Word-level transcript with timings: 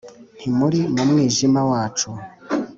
ntimuri 0.37 0.79
mu 0.93 1.03
mwijima 1.09 1.61
wacu 1.71 2.09